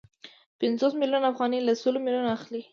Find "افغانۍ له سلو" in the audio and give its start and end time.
1.31-1.99